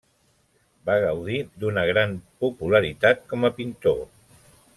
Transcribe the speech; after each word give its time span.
Va 0.89 0.95
gaudir 1.03 1.37
d'una 1.65 1.83
gran 1.91 2.15
popularitat 2.45 3.23
com 3.35 3.47
a 3.51 3.53
pintor. 3.61 4.03